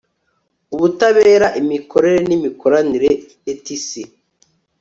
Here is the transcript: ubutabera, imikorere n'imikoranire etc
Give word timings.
ubutabera, 0.75 1.47
imikorere 1.61 2.19
n'imikoranire 2.27 3.11
etc 3.51 3.79